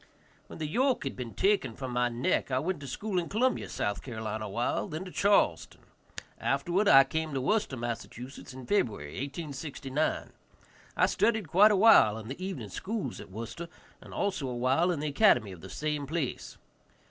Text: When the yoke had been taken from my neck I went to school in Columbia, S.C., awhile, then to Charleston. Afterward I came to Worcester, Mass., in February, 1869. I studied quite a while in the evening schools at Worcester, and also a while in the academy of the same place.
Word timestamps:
When 0.47 0.57
the 0.57 0.65
yoke 0.65 1.03
had 1.03 1.15
been 1.15 1.35
taken 1.35 1.75
from 1.75 1.91
my 1.91 2.09
neck 2.09 2.49
I 2.49 2.57
went 2.57 2.79
to 2.79 2.87
school 2.87 3.19
in 3.19 3.29
Columbia, 3.29 3.65
S.C., 3.65 4.11
awhile, 4.11 4.87
then 4.87 5.05
to 5.05 5.11
Charleston. 5.11 5.81
Afterward 6.39 6.87
I 6.87 7.03
came 7.03 7.35
to 7.35 7.39
Worcester, 7.41 7.77
Mass., 7.77 8.03
in 8.03 8.65
February, 8.65 9.11
1869. 9.11 10.31
I 10.97 11.05
studied 11.05 11.47
quite 11.49 11.71
a 11.71 11.75
while 11.75 12.17
in 12.17 12.29
the 12.29 12.43
evening 12.43 12.69
schools 12.69 13.21
at 13.21 13.29
Worcester, 13.29 13.67
and 14.01 14.11
also 14.11 14.47
a 14.47 14.57
while 14.57 14.89
in 14.89 15.01
the 15.01 15.07
academy 15.09 15.51
of 15.51 15.61
the 15.61 15.69
same 15.69 16.07
place. 16.07 16.57